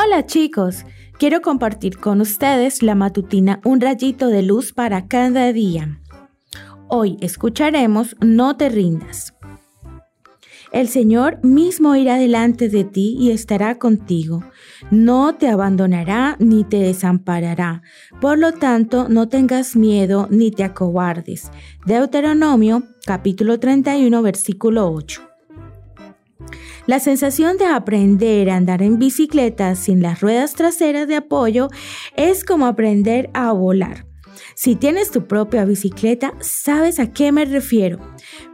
[0.00, 0.84] Hola chicos,
[1.18, 6.00] quiero compartir con ustedes la matutina Un rayito de luz para cada día.
[6.86, 9.34] Hoy escucharemos No te rindas.
[10.70, 14.44] El Señor mismo irá delante de ti y estará contigo.
[14.92, 17.82] No te abandonará ni te desamparará.
[18.20, 21.50] Por lo tanto, no tengas miedo ni te acobardes.
[21.86, 25.27] Deuteronomio capítulo 31 versículo 8.
[26.88, 31.68] La sensación de aprender a andar en bicicleta sin las ruedas traseras de apoyo
[32.16, 34.06] es como aprender a volar.
[34.54, 37.98] Si tienes tu propia bicicleta, sabes a qué me refiero.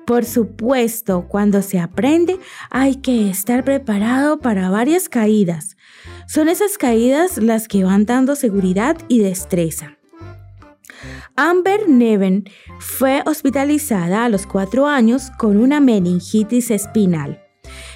[0.04, 2.40] Por supuesto, cuando se aprende
[2.70, 5.76] hay que estar preparado para varias caídas.
[6.26, 9.96] Son esas caídas las que van dando seguridad y destreza.
[11.36, 17.43] Amber Neven fue hospitalizada a los cuatro años con una meningitis espinal.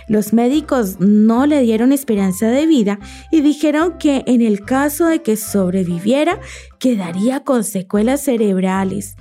[0.08, 2.98] Los médicos no le dieron esperanza de vida
[3.30, 6.41] y dijeron que en el caso de que sobreviviera
[6.78, 9.16] quedaría con secuelas cerebrales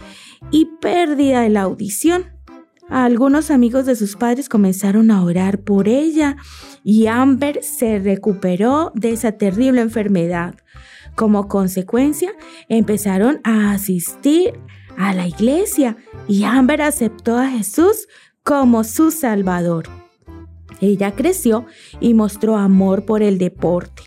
[0.51, 2.25] y pérdida de la audición.
[2.89, 6.37] Algunos amigos de sus padres comenzaron a orar por ella
[6.83, 10.55] y Amber se recuperó de esa terrible enfermedad.
[11.15, 12.31] Como consecuencia,
[12.69, 14.53] empezaron a asistir
[14.97, 15.97] a la iglesia
[16.29, 18.07] y Amber aceptó a Jesús
[18.43, 19.96] como su Salvador.
[20.81, 21.65] Ella creció
[21.99, 24.03] y mostró amor por el deporte.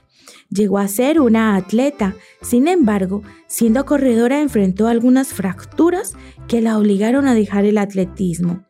[0.50, 6.14] Llegó a ser una atleta, sin embargo, siendo corredora enfrentó algunas fracturas
[6.48, 8.64] que la obligaron a dejar el atletismo.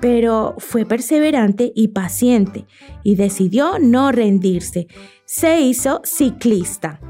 [0.00, 2.66] Pero fue perseverante y paciente
[3.04, 4.88] y decidió no rendirse.
[5.24, 7.00] Se hizo ciclista.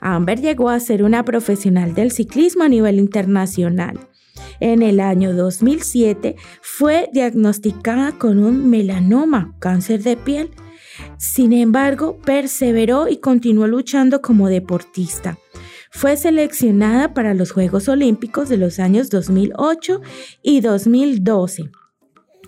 [0.00, 4.09] Amber llegó a ser una profesional del ciclismo a nivel internacional.
[4.60, 10.50] En el año 2007 fue diagnosticada con un melanoma, cáncer de piel.
[11.16, 15.38] Sin embargo, perseveró y continuó luchando como deportista.
[15.90, 20.02] Fue seleccionada para los Juegos Olímpicos de los años 2008
[20.42, 21.70] y 2012,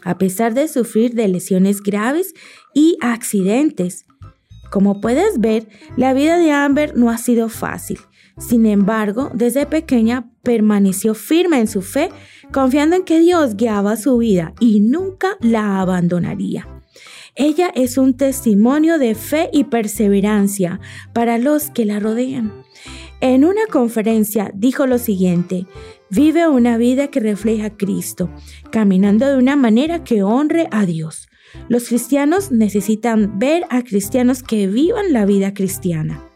[0.04, 2.34] a pesar de sufrir de lesiones graves
[2.74, 4.04] y accidentes.
[4.70, 7.98] Como puedes ver, la vida de Amber no ha sido fácil.
[8.38, 12.10] Sin embargo, desde pequeña permaneció firme en su fe,
[12.52, 16.66] confiando en que Dios guiaba su vida y nunca la abandonaría.
[17.34, 20.80] Ella es un testimonio de fe y perseverancia
[21.14, 22.52] para los que la rodean.
[23.20, 25.66] En una conferencia dijo lo siguiente,
[26.10, 28.28] vive una vida que refleja a Cristo,
[28.70, 31.28] caminando de una manera que honre a Dios.
[31.68, 36.31] Los cristianos necesitan ver a cristianos que vivan la vida cristiana.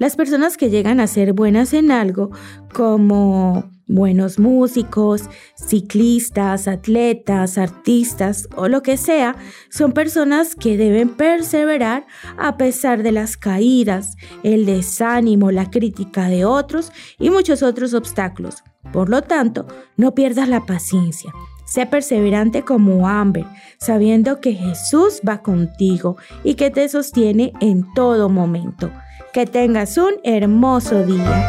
[0.00, 2.30] Las personas que llegan a ser buenas en algo,
[2.72, 5.24] como buenos músicos,
[5.56, 9.36] ciclistas, atletas, artistas o lo que sea,
[9.68, 12.06] son personas que deben perseverar
[12.38, 18.64] a pesar de las caídas, el desánimo, la crítica de otros y muchos otros obstáculos.
[18.94, 19.66] Por lo tanto,
[19.98, 21.30] no pierdas la paciencia.
[21.70, 23.46] Sé perseverante como Amber,
[23.78, 28.90] sabiendo que Jesús va contigo y que te sostiene en todo momento.
[29.32, 31.48] Que tengas un hermoso día.